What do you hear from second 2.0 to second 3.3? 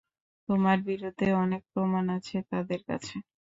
আছে তাদের কাছে।